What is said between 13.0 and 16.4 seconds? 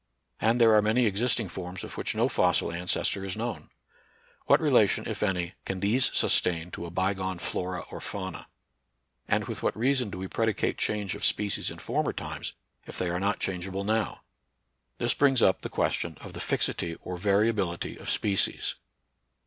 are not change able now? This brings up the question of the